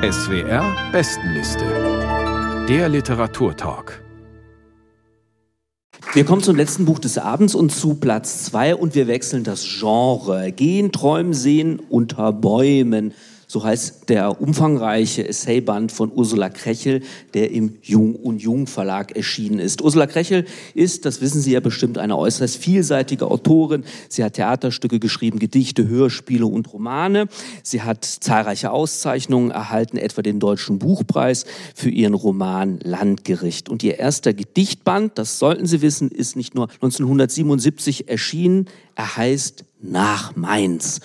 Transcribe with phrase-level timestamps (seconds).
[0.00, 1.64] SWR Bestenliste.
[2.68, 4.04] Der Literaturtalk.
[6.12, 9.66] Wir kommen zum letzten Buch des Abends und zu Platz zwei und wir wechseln das
[9.80, 10.52] Genre.
[10.52, 13.12] Gehen, träumen, sehen unter Bäumen.
[13.50, 17.00] So heißt der umfangreiche Essayband von Ursula Krechel,
[17.32, 19.80] der im Jung und Jung Verlag erschienen ist.
[19.80, 20.44] Ursula Krechel
[20.74, 23.84] ist, das wissen Sie ja bestimmt, eine äußerst vielseitige Autorin.
[24.10, 27.26] Sie hat Theaterstücke geschrieben, Gedichte, Hörspiele und Romane.
[27.62, 33.70] Sie hat zahlreiche Auszeichnungen erhalten, etwa den Deutschen Buchpreis für ihren Roman Landgericht.
[33.70, 39.64] Und ihr erster Gedichtband, das sollten Sie wissen, ist nicht nur 1977 erschienen, er heißt
[39.80, 41.00] Nach Mainz.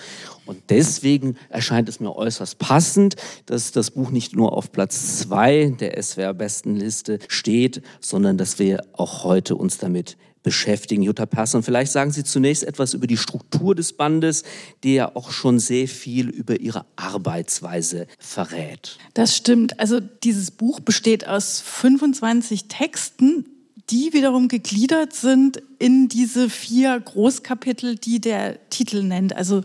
[0.46, 3.16] Und deswegen erscheint es mir äußerst passend,
[3.46, 9.24] dass das Buch nicht nur auf Platz zwei der SWR-Bestenliste steht, sondern dass wir auch
[9.24, 11.02] heute uns damit beschäftigen.
[11.02, 14.44] Jutta Persson, vielleicht sagen Sie zunächst etwas über die Struktur des Bandes,
[14.84, 18.98] die ja auch schon sehr viel über Ihre Arbeitsweise verrät.
[19.14, 19.80] Das stimmt.
[19.80, 23.46] Also dieses Buch besteht aus 25 Texten,
[23.90, 29.34] die wiederum gegliedert sind in diese vier Großkapitel, die der Titel nennt.
[29.34, 29.62] Also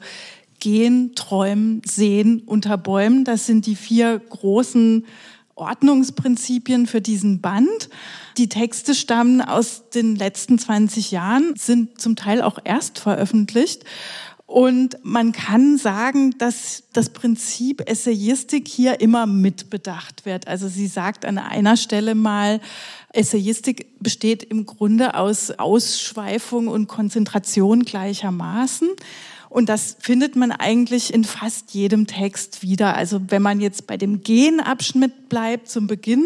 [0.60, 3.24] Gehen, Träumen, Sehen unter Bäumen.
[3.24, 5.06] Das sind die vier großen
[5.56, 7.90] Ordnungsprinzipien für diesen Band.
[8.38, 13.84] Die Texte stammen aus den letzten 20 Jahren, sind zum Teil auch erst veröffentlicht.
[14.50, 20.48] Und man kann sagen, dass das Prinzip Essayistik hier immer mitbedacht wird.
[20.48, 22.60] Also sie sagt an einer Stelle mal,
[23.14, 28.90] Essayistik besteht im Grunde aus Ausschweifung und Konzentration gleichermaßen.
[29.50, 32.96] Und das findet man eigentlich in fast jedem Text wieder.
[32.96, 36.26] Also wenn man jetzt bei dem Genabschnitt bleibt zum Beginn,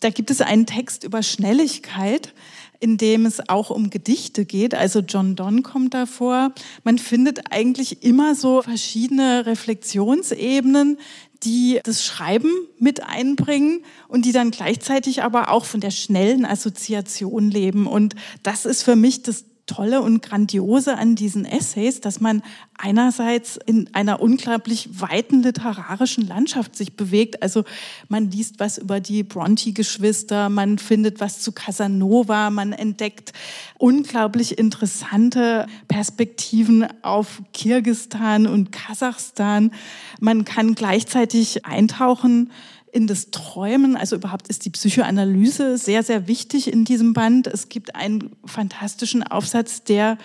[0.00, 2.32] da gibt es einen Text über Schnelligkeit,
[2.78, 4.74] in dem es auch um Gedichte geht.
[4.74, 6.52] Also John Donne kommt davor.
[6.84, 10.98] Man findet eigentlich immer so verschiedene Reflexionsebenen,
[11.42, 17.50] die das Schreiben mit einbringen und die dann gleichzeitig aber auch von der schnellen Assoziation
[17.50, 17.86] leben.
[17.86, 22.42] Und das ist für mich das Tolle und Grandiose an diesen Essays, dass man
[22.76, 27.42] einerseits in einer unglaublich weiten literarischen Landschaft sich bewegt.
[27.42, 27.64] Also
[28.08, 33.32] man liest was über die Bronte-Geschwister, man findet was zu Casanova, man entdeckt
[33.78, 39.72] unglaublich interessante Perspektiven auf Kirgistan und Kasachstan.
[40.20, 42.50] Man kann gleichzeitig eintauchen
[42.94, 43.96] in das Träumen.
[43.96, 47.48] Also überhaupt ist die Psychoanalyse sehr, sehr wichtig in diesem Band.
[47.48, 50.16] Es gibt einen fantastischen Aufsatz, der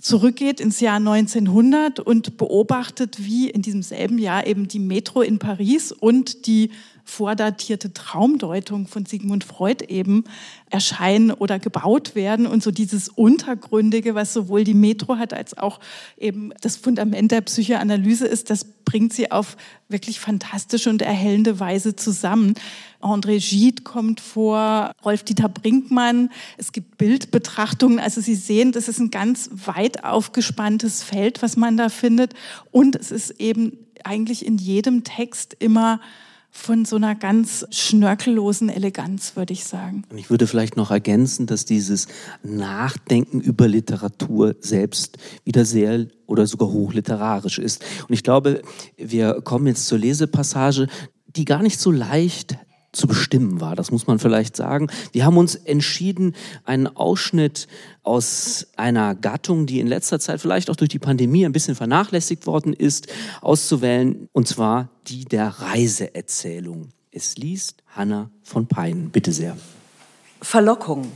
[0.00, 5.38] zurückgeht ins Jahr 1900 und beobachtet, wie in diesem selben Jahr eben die Metro in
[5.38, 6.70] Paris und die
[7.04, 10.24] vordatierte Traumdeutung von Sigmund Freud eben
[10.70, 15.80] erscheinen oder gebaut werden und so dieses Untergründige, was sowohl die Metro hat als auch
[16.16, 19.56] eben das Fundament der Psychoanalyse ist, das bringt sie auf
[19.88, 22.54] wirklich fantastische und erhellende Weise zusammen.
[23.00, 29.12] André Gide kommt vor, Rolf-Dieter Brinkmann, es gibt Bildbetrachtungen, also Sie sehen, das ist ein
[29.12, 32.34] ganz weit aufgespanntes Feld, was man da findet.
[32.72, 36.00] Und es ist eben eigentlich in jedem Text immer
[36.50, 40.02] von so einer ganz schnörkellosen Eleganz, würde ich sagen.
[40.14, 42.08] Ich würde vielleicht noch ergänzen, dass dieses
[42.42, 47.84] Nachdenken über Literatur selbst wieder sehr oder sogar hochliterarisch ist.
[48.08, 48.62] Und ich glaube,
[48.96, 50.88] wir kommen jetzt zur Lesepassage,
[51.26, 52.56] die gar nicht so leicht
[52.92, 53.76] zu bestimmen war.
[53.76, 54.88] Das muss man vielleicht sagen.
[55.12, 56.34] Wir haben uns entschieden,
[56.64, 57.68] einen Ausschnitt
[58.02, 62.46] aus einer Gattung, die in letzter Zeit vielleicht auch durch die Pandemie ein bisschen vernachlässigt
[62.46, 63.08] worden ist,
[63.40, 66.88] auszuwählen, und zwar die der Reiseerzählung.
[67.12, 69.10] Es liest Hanna von Pein.
[69.10, 69.56] Bitte sehr.
[70.40, 71.10] Verlockung.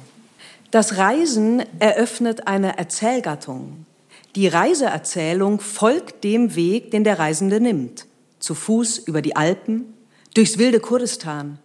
[0.71, 3.87] Das Reisen eröffnet eine Erzählgattung.
[4.35, 8.06] Die Reiseerzählung folgt dem Weg, den der Reisende nimmt.
[8.41, 9.95] Zu Fuß über die Alpen,
[10.35, 11.61] durchs wilde Kurdistan,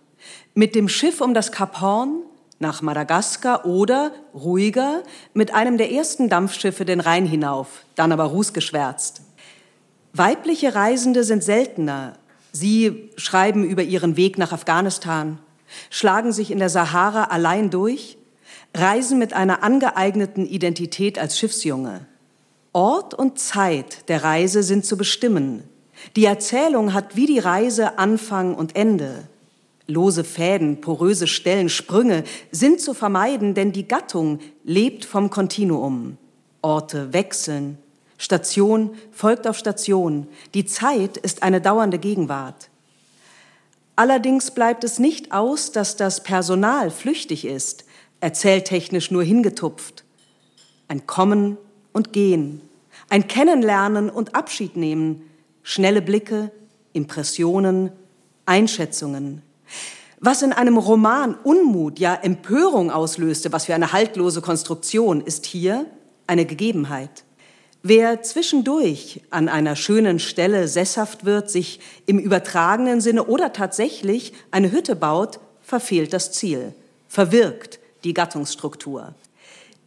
[0.53, 2.21] mit dem Schiff um das Kap Horn
[2.59, 5.03] nach Madagaskar oder, ruhiger,
[5.33, 9.21] mit einem der ersten Dampfschiffe den Rhein hinauf, dann aber rußgeschwärzt.
[10.13, 12.17] Weibliche Reisende sind seltener.
[12.51, 15.39] Sie schreiben über ihren Weg nach Afghanistan,
[15.89, 18.17] schlagen sich in der Sahara allein durch,
[18.75, 22.05] reisen mit einer angeeigneten Identität als Schiffsjunge.
[22.73, 25.63] Ort und Zeit der Reise sind zu bestimmen.
[26.15, 29.27] Die Erzählung hat wie die Reise Anfang und Ende.
[29.89, 36.17] Lose Fäden, poröse Stellen, Sprünge sind zu vermeiden, denn die Gattung lebt vom Kontinuum.
[36.61, 37.77] Orte wechseln,
[38.17, 42.69] Station folgt auf Station, die Zeit ist eine dauernde Gegenwart.
[43.95, 47.85] Allerdings bleibt es nicht aus, dass das Personal flüchtig ist,
[48.19, 50.03] erzähltechnisch nur hingetupft.
[50.87, 51.57] Ein Kommen
[51.93, 52.61] und Gehen,
[53.09, 55.29] ein Kennenlernen und Abschied nehmen,
[55.63, 56.51] schnelle Blicke,
[56.93, 57.91] Impressionen,
[58.45, 59.41] Einschätzungen.
[60.19, 65.85] Was in einem Roman Unmut, ja Empörung auslöste, was für eine haltlose Konstruktion, ist hier
[66.27, 67.23] eine Gegebenheit.
[67.81, 74.73] Wer zwischendurch an einer schönen Stelle sesshaft wird, sich im übertragenen Sinne oder tatsächlich eine
[74.73, 76.73] Hütte baut, verfehlt das Ziel,
[77.07, 79.13] verwirkt die Gattungsstruktur.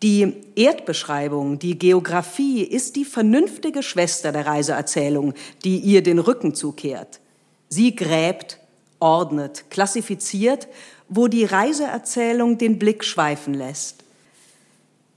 [0.03, 7.21] Die Erdbeschreibung, die Geographie ist die vernünftige Schwester der Reiseerzählung, die ihr den Rücken zukehrt.
[7.69, 8.59] Sie gräbt,
[9.03, 10.69] ordnet, klassifiziert,
[11.09, 14.05] wo die Reiseerzählung den Blick schweifen lässt.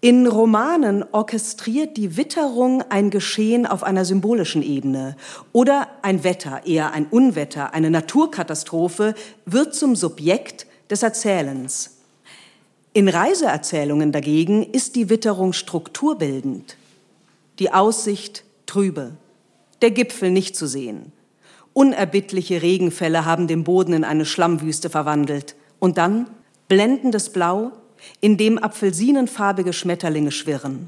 [0.01, 5.15] In Romanen orchestriert die Witterung ein Geschehen auf einer symbolischen Ebene
[5.51, 9.15] oder ein Wetter, eher ein Unwetter, eine Naturkatastrophe
[9.45, 11.97] wird zum Subjekt des Erzählens.
[12.93, 16.77] In Reiseerzählungen dagegen ist die Witterung strukturbildend,
[17.59, 19.17] die Aussicht trübe,
[19.81, 21.11] der Gipfel nicht zu sehen.
[21.75, 26.29] Unerbittliche Regenfälle haben den Boden in eine Schlammwüste verwandelt und dann
[26.69, 27.73] blendendes Blau,
[28.21, 30.87] in dem apfelsinenfarbige Schmetterlinge schwirren.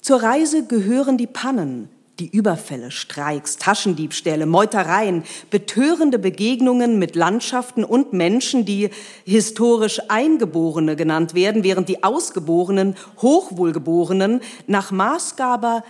[0.00, 1.88] Zur Reise gehören die Pannen,
[2.20, 8.90] die Überfälle, Streiks, Taschendiebstähle, Meutereien, betörende Begegnungen mit Landschaften und Menschen, die
[9.24, 15.82] historisch Eingeborene genannt werden, während die Ausgeborenen, Hochwohlgeborenen nach Maßgabe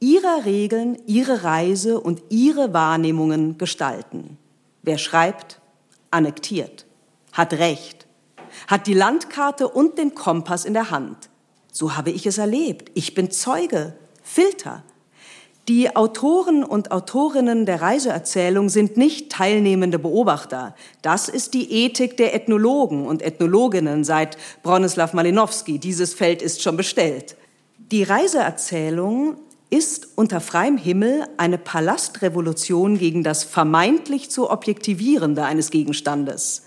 [0.00, 4.38] ihrer Regeln ihre Reise und ihre Wahrnehmungen gestalten.
[4.82, 5.60] Wer schreibt,
[6.10, 6.86] annektiert,
[7.32, 8.06] hat Recht,
[8.66, 11.28] hat die Landkarte und den Kompass in der Hand.
[11.70, 12.90] So habe ich es erlebt.
[12.94, 14.82] Ich bin Zeuge, Filter.
[15.68, 20.74] Die Autoren und Autorinnen der Reiseerzählung sind nicht teilnehmende Beobachter.
[21.02, 25.78] Das ist die Ethik der Ethnologen und Ethnologinnen seit Bronislaw Malinowski.
[25.78, 27.36] Dieses Feld ist schon bestellt.
[27.78, 29.36] Die Reiseerzählung
[29.70, 36.64] ist unter freiem Himmel eine Palastrevolution gegen das vermeintlich zu objektivierende eines Gegenstandes.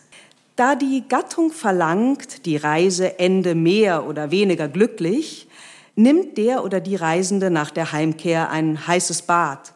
[0.56, 5.48] Da die Gattung verlangt, die Reise ende mehr oder weniger glücklich,
[5.96, 9.74] nimmt der oder die Reisende nach der Heimkehr ein heißes Bad.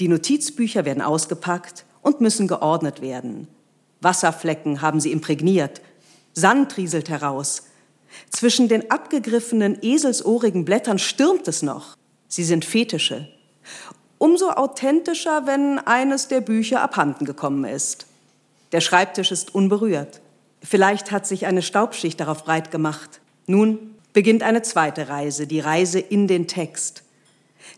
[0.00, 3.48] Die Notizbücher werden ausgepackt und müssen geordnet werden.
[4.00, 5.80] Wasserflecken haben sie imprägniert,
[6.32, 7.64] Sand rieselt heraus.
[8.30, 11.96] Zwischen den abgegriffenen eselsohrigen Blättern stürmt es noch.
[12.34, 13.28] Sie sind Fetische.
[14.18, 18.06] Umso authentischer, wenn eines der Bücher abhanden gekommen ist.
[18.72, 20.20] Der Schreibtisch ist unberührt.
[20.60, 23.20] Vielleicht hat sich eine Staubschicht darauf breit gemacht.
[23.46, 27.04] Nun beginnt eine zweite Reise, die Reise in den Text.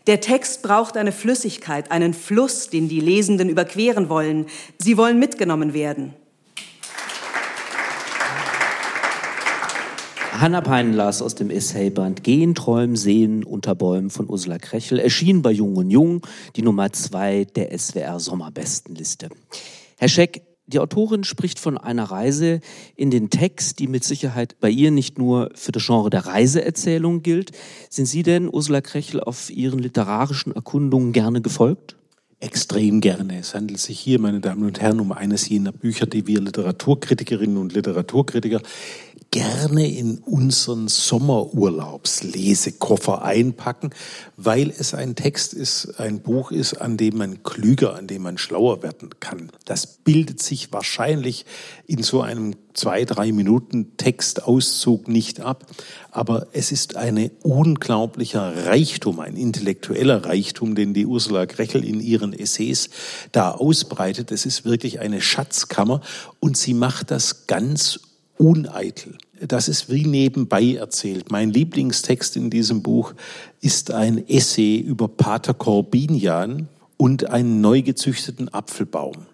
[0.07, 4.47] Der Text braucht eine Flüssigkeit, einen Fluss, den die Lesenden überqueren wollen.
[4.79, 6.15] Sie wollen mitgenommen werden.
[10.39, 15.51] Hanna Peinlas aus dem Essayband Gehen, Träumen, Sehen unter Bäumen von Ursula Krechel erschien bei
[15.51, 16.21] Jung und Jung,
[16.55, 19.29] die Nummer zwei der SWR Sommerbestenliste.
[19.97, 22.59] Herr Scheck, die Autorin spricht von einer Reise
[22.95, 27.23] in den Text, die mit Sicherheit bei ihr nicht nur für das Genre der Reiseerzählung
[27.23, 27.51] gilt.
[27.89, 31.97] Sind Sie denn, Ursula Krechel, auf Ihren literarischen Erkundungen gerne gefolgt?
[32.39, 33.39] Extrem gerne.
[33.39, 37.57] Es handelt sich hier, meine Damen und Herren, um eines jener Bücher, die wir Literaturkritikerinnen
[37.57, 38.61] und Literaturkritiker
[39.31, 43.91] gerne in unseren Sommerurlaubslesekoffer einpacken,
[44.35, 48.37] weil es ein Text ist, ein Buch ist, an dem man klüger, an dem man
[48.37, 49.51] schlauer werden kann.
[49.65, 51.45] Das bildet sich wahrscheinlich
[51.85, 55.65] in so einem zwei, drei Minuten Textauszug nicht ab,
[56.11, 62.33] aber es ist ein unglaublicher Reichtum, ein intellektueller Reichtum, den die Ursula Grechel in ihren
[62.33, 62.89] Essays
[63.31, 64.31] da ausbreitet.
[64.31, 66.01] Es ist wirklich eine Schatzkammer
[66.39, 67.99] und sie macht das ganz
[68.37, 69.17] uneitel.
[69.45, 71.31] Das ist wie nebenbei erzählt.
[71.31, 73.13] Mein Lieblingstext in diesem Buch
[73.61, 76.67] ist ein Essay über Pater Corbinian
[76.97, 79.27] und einen neu gezüchteten Apfelbaum.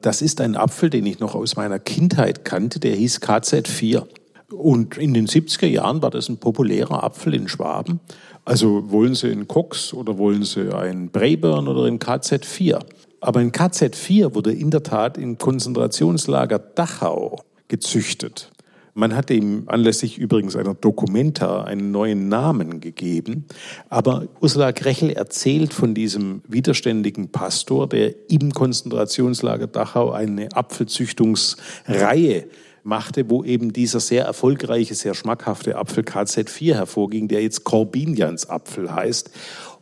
[0.00, 4.06] Das ist ein Apfel, den ich noch aus meiner Kindheit kannte, der hieß KZ4.
[4.50, 8.00] Und in den 70er Jahren war das ein populärer Apfel in Schwaben.
[8.44, 12.80] Also wollen Sie einen Cox oder wollen Sie einen Braeburn oder einen KZ4?
[13.20, 18.50] Aber ein KZ4 wurde in der Tat im Konzentrationslager Dachau gezüchtet.
[18.92, 23.46] Man hat ihm anlässlich übrigens einer Dokumenta einen neuen Namen gegeben.
[23.88, 32.48] Aber Ursula Grechel erzählt von diesem widerständigen Pastor, der im Konzentrationslager Dachau eine Apfelzüchtungsreihe
[32.82, 38.92] machte, wo eben dieser sehr erfolgreiche, sehr schmackhafte Apfel KZ4 hervorging, der jetzt Corbinians Apfel
[38.92, 39.30] heißt.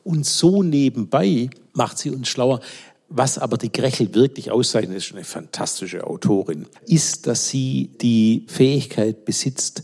[0.05, 2.61] Und so nebenbei macht sie uns schlauer.
[3.11, 9.25] Was aber die Grechel wirklich auszeichnet, ist eine fantastische Autorin, ist, dass sie die Fähigkeit
[9.25, 9.83] besitzt,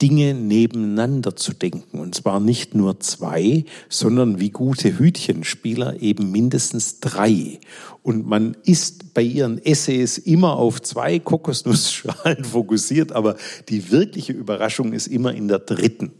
[0.00, 2.00] Dinge nebeneinander zu denken.
[2.00, 7.60] Und zwar nicht nur zwei, sondern wie gute Hütchenspieler eben mindestens drei.
[8.02, 13.36] Und man ist bei ihren Essays immer auf zwei Kokosnussschalen fokussiert, aber
[13.68, 16.12] die wirkliche Überraschung ist immer in der dritten.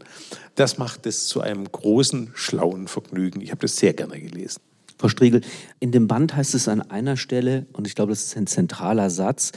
[0.55, 3.41] Das macht es zu einem großen, schlauen Vergnügen.
[3.41, 4.61] Ich habe das sehr gerne gelesen.
[5.03, 5.41] Frau Striegel,
[5.81, 9.09] in dem Band heißt es an einer Stelle, und ich glaube, das ist ein zentraler
[9.09, 9.51] Satz,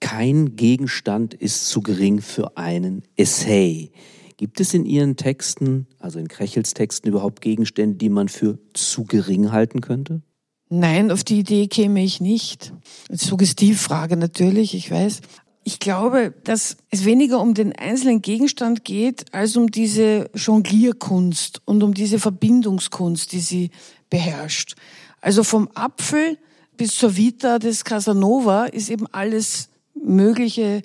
[0.00, 3.90] kein Gegenstand ist zu gering für einen Essay.
[4.36, 9.04] Gibt es in Ihren Texten, also in Krechels Texten, überhaupt Gegenstände, die man für zu
[9.04, 10.20] gering halten könnte?
[10.68, 12.74] Nein, auf die Idee käme ich nicht.
[13.10, 15.22] Suggestivfrage natürlich, ich weiß.
[15.64, 21.82] Ich glaube, dass es weniger um den einzelnen Gegenstand geht, als um diese Jonglierkunst und
[21.82, 23.70] um diese Verbindungskunst, die sie
[24.12, 24.74] beherrscht.
[25.22, 26.36] Also vom Apfel
[26.76, 30.82] bis zur Vita des Casanova ist eben alles mögliche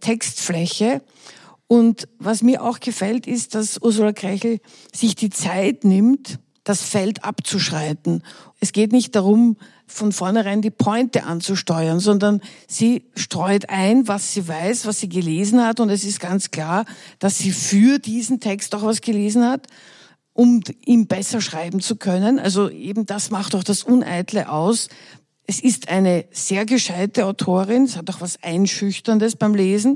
[0.00, 1.00] Textfläche.
[1.68, 4.60] Und was mir auch gefällt, ist, dass Ursula Krechel
[4.92, 8.22] sich die Zeit nimmt, das Feld abzuschreiten.
[8.60, 9.56] Es geht nicht darum,
[9.86, 15.64] von vornherein die Pointe anzusteuern, sondern sie streut ein, was sie weiß, was sie gelesen
[15.64, 15.80] hat.
[15.80, 16.84] Und es ist ganz klar,
[17.20, 19.66] dass sie für diesen Text auch was gelesen hat,
[20.36, 22.38] um ihn besser schreiben zu können.
[22.38, 24.88] Also eben das macht auch das Uneitle aus,
[25.48, 29.94] es ist eine sehr gescheite Autorin, es hat auch was Einschüchterndes beim Lesen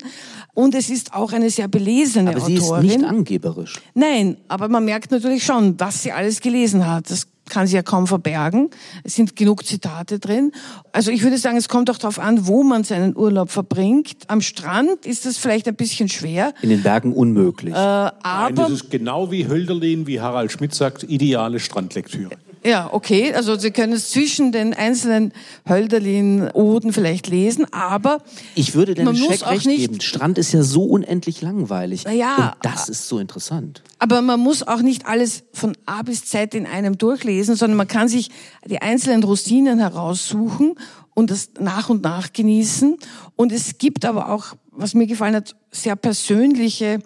[0.54, 2.88] und es ist auch eine sehr belesene aber sie Autorin.
[2.88, 3.80] ist nicht angeberisch.
[3.94, 7.10] Nein, aber man merkt natürlich schon, was sie alles gelesen hat.
[7.10, 8.70] Das kann sie ja kaum verbergen.
[9.04, 10.52] Es sind genug Zitate drin.
[10.92, 14.16] Also ich würde sagen, es kommt auch darauf an, wo man seinen Urlaub verbringt.
[14.28, 16.54] Am Strand ist das vielleicht ein bisschen schwer.
[16.62, 17.74] In den Bergen unmöglich.
[17.74, 22.30] Äh, aber Nein, das ist genau wie Hölderlin, wie Harald Schmidt sagt, ideale Strandlektüre.
[22.62, 23.32] Ja, okay.
[23.32, 25.32] Also Sie können es zwischen den einzelnen
[25.68, 28.22] Hölderlin-Oden vielleicht lesen, aber
[28.54, 30.00] ich würde den Scheck recht nicht, geben.
[30.00, 32.04] Strand ist ja so unendlich langweilig.
[32.04, 33.82] Ja, und das ist so interessant.
[33.98, 37.88] Aber man muss auch nicht alles von A bis Z in einem durchlesen, sondern man
[37.88, 38.30] kann sich
[38.66, 40.74] die einzelnen Rosinen heraussuchen
[41.14, 42.98] und das nach und nach genießen.
[43.36, 47.00] Und es gibt aber auch, was mir gefallen hat, sehr persönliche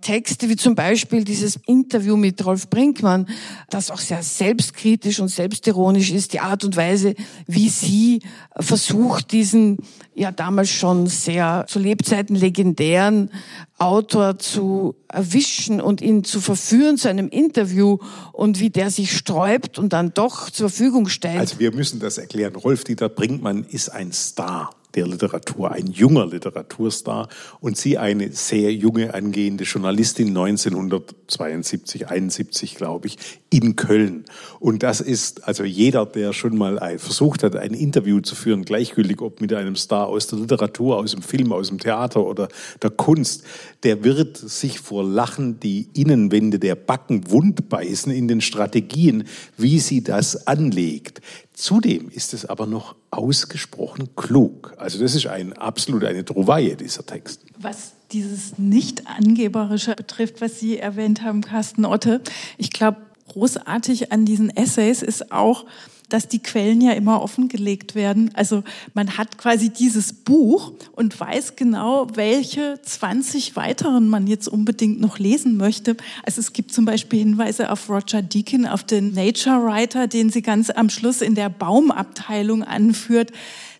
[0.00, 3.28] Texte, wie zum Beispiel dieses Interview mit Rolf Brinkmann,
[3.70, 7.14] das auch sehr selbstkritisch und selbstironisch ist, die Art und Weise,
[7.46, 8.22] wie sie
[8.58, 9.78] versucht, diesen
[10.14, 13.30] ja damals schon sehr zu Lebzeiten legendären
[13.78, 17.98] Autor zu erwischen und ihn zu verführen zu einem Interview
[18.32, 21.40] und wie der sich sträubt und dann doch zur Verfügung stellt.
[21.40, 22.54] Also wir müssen das erklären.
[22.54, 27.28] Rolf Dieter Brinkmann ist ein Star der Literatur, ein junger Literaturstar
[27.60, 33.18] und sie eine sehr junge angehende Journalistin 1972, 71 glaube ich,
[33.50, 34.24] in Köln.
[34.58, 39.20] Und das ist also jeder, der schon mal versucht hat, ein Interview zu führen, gleichgültig
[39.20, 42.48] ob mit einem Star aus der Literatur, aus dem Film, aus dem Theater oder
[42.82, 43.44] der Kunst,
[43.84, 49.24] der wird sich vor Lachen die Innenwände der Backen wund beißen in den Strategien,
[49.56, 51.20] wie sie das anlegt.
[51.52, 54.74] Zudem ist es aber noch ausgesprochen klug.
[54.76, 57.40] Also das ist ein absolut eine Trouvaille, dieser Text.
[57.58, 62.20] Was dieses Nicht-Angeberische betrifft, was Sie erwähnt haben, Carsten Otte,
[62.58, 62.98] ich glaube,
[63.36, 65.66] großartig an diesen Essays ist auch,
[66.08, 68.30] dass die Quellen ja immer offengelegt werden.
[68.34, 68.62] Also
[68.94, 75.18] man hat quasi dieses Buch und weiß genau, welche 20 weiteren man jetzt unbedingt noch
[75.18, 75.96] lesen möchte.
[76.22, 80.42] Also es gibt zum Beispiel Hinweise auf Roger Deakin, auf den Nature Writer, den sie
[80.42, 83.32] ganz am Schluss in der Baumabteilung anführt.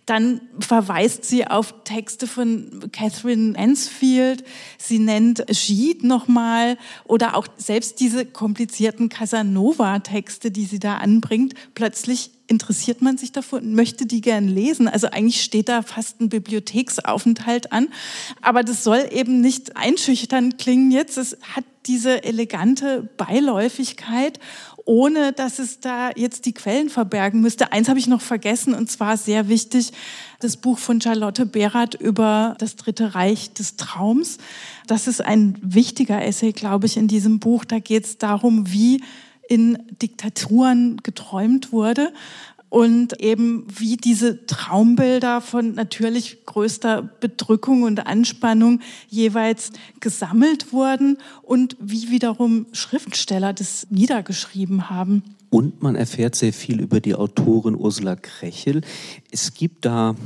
[0.06, 4.44] Dann verweist sie auf Texte von Catherine Mansfield.
[4.78, 11.54] Sie nennt Gide nochmal oder auch selbst diese komplizierten Casanova-Texte, die sie da anbringt.
[11.74, 14.88] Plötzlich interessiert man sich dafür und möchte die gern lesen.
[14.88, 17.88] Also eigentlich steht da fast ein Bibliotheksaufenthalt an.
[18.40, 21.18] Aber das soll eben nicht einschüchtern klingen jetzt.
[21.18, 24.40] Es hat diese elegante Beiläufigkeit
[24.86, 27.72] ohne dass es da jetzt die Quellen verbergen müsste.
[27.72, 29.92] Eins habe ich noch vergessen und zwar sehr wichtig,
[30.38, 34.38] das Buch von Charlotte Berath über das Dritte Reich des Traums.
[34.86, 37.64] Das ist ein wichtiger Essay, glaube ich, in diesem Buch.
[37.64, 39.02] Da geht es darum, wie
[39.48, 42.12] in Diktaturen geträumt wurde
[42.68, 51.76] und eben wie diese Traumbilder von natürlich größter Bedrückung und Anspannung jeweils gesammelt wurden und
[51.80, 55.22] wie wiederum Schriftsteller das niedergeschrieben haben.
[55.48, 58.82] Und man erfährt sehr viel über die Autorin Ursula Krechel.
[59.30, 60.16] Es gibt da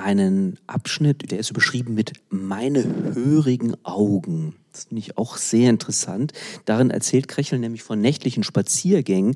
[0.00, 2.82] einen Abschnitt, der ist überschrieben mit Meine
[3.14, 4.54] hörigen Augen.
[4.72, 6.32] Das finde ich auch sehr interessant.
[6.64, 9.34] Darin erzählt Krechel nämlich von nächtlichen Spaziergängen.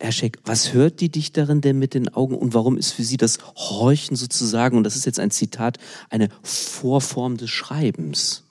[0.00, 3.16] Herr Scheck, was hört die Dichterin denn mit den Augen und warum ist für Sie
[3.16, 5.78] das Horchen sozusagen, und das ist jetzt ein Zitat,
[6.10, 8.44] eine Vorform des Schreibens?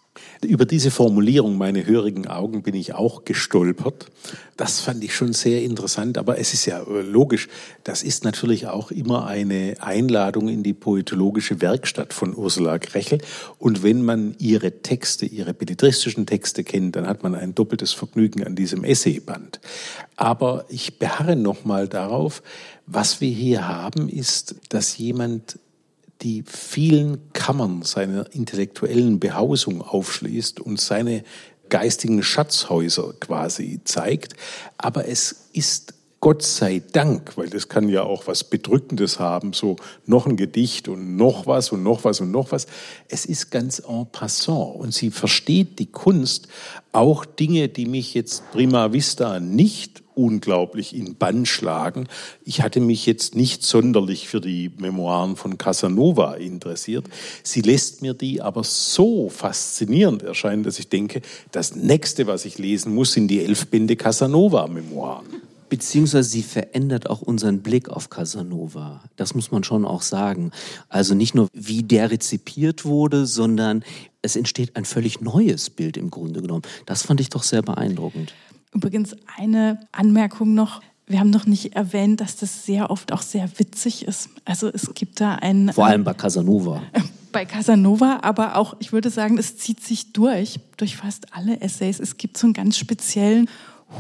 [0.46, 4.08] Über diese Formulierung, meine hörigen Augen, bin ich auch gestolpert.
[4.56, 7.48] Das fand ich schon sehr interessant, aber es ist ja äh, logisch,
[7.84, 13.20] das ist natürlich auch immer eine Einladung in die poetologische Werkstatt von Ursula Krechel.
[13.60, 18.44] Und wenn man ihre Texte, ihre belletristischen Texte kennt, dann hat man ein doppeltes Vergnügen
[18.44, 19.60] an diesem Essayband.
[20.16, 22.42] Aber ich beharre nochmal darauf,
[22.86, 25.60] was wir hier haben, ist, dass jemand
[26.22, 31.24] die vielen Kammern seiner intellektuellen Behausung aufschließt und seine
[31.70, 34.34] geistigen Schatzhäuser quasi zeigt.
[34.78, 39.76] Aber es ist Gott sei Dank, weil das kann ja auch was Bedrückendes haben, so
[40.08, 42.66] noch ein Gedicht und noch was und noch was und noch was.
[43.08, 46.48] Es ist ganz en passant und sie versteht die Kunst,
[46.92, 52.08] auch Dinge, die mich jetzt prima vista nicht unglaublich in Bann schlagen.
[52.44, 57.06] Ich hatte mich jetzt nicht sonderlich für die Memoiren von Casanova interessiert.
[57.44, 61.22] Sie lässt mir die aber so faszinierend erscheinen, dass ich denke,
[61.52, 65.47] das nächste, was ich lesen muss, sind die elf Bände Casanova-Memoiren.
[65.70, 69.04] Beziehungsweise sie verändert auch unseren Blick auf Casanova.
[69.16, 70.52] Das muss man schon auch sagen.
[70.90, 73.84] Also nicht nur, wie der rezipiert wurde, sondern
[74.22, 76.64] es entsteht ein völlig neues Bild im Grunde genommen.
[76.86, 78.34] Das fand ich doch sehr beeindruckend.
[78.74, 80.82] Übrigens eine Anmerkung noch.
[81.06, 84.30] Wir haben noch nicht erwähnt, dass das sehr oft auch sehr witzig ist.
[84.44, 85.72] Also es gibt da ein...
[85.74, 86.82] Vor allem bei Casanova.
[87.34, 92.00] Bei Casanova, aber auch, ich würde sagen, es zieht sich durch, durch fast alle Essays.
[92.00, 93.48] Es gibt so einen ganz speziellen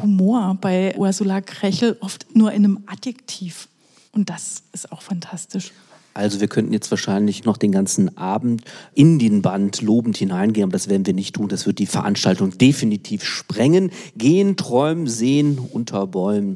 [0.01, 3.67] Humor bei Ursula Krechel, oft nur in einem Adjektiv.
[4.11, 5.71] Und das ist auch fantastisch.
[6.17, 8.63] Also wir könnten jetzt wahrscheinlich noch den ganzen Abend
[8.95, 11.47] in den Band lobend hineingehen, aber das werden wir nicht tun.
[11.47, 13.91] Das wird die Veranstaltung definitiv sprengen.
[14.17, 16.55] Gehen, träumen, sehen unter Bäumen.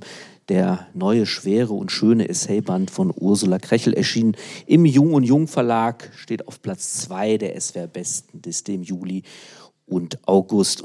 [0.49, 4.35] Der neue, schwere und schöne Essayband von Ursula Krechel erschien
[4.65, 9.21] im Jung und Jung Verlag, steht auf Platz zwei der SWR Besten Liste im Juli
[9.85, 10.83] und August.